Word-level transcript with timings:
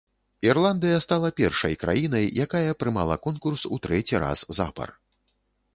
Ірландыя 0.49 1.03
стала 1.05 1.29
першай 1.41 1.77
краінай, 1.83 2.25
якая 2.47 2.71
прымала 2.83 3.21
конкурс 3.27 3.61
у 3.77 3.81
трэці 3.87 4.15
раз 4.27 4.39
запар. 4.61 4.89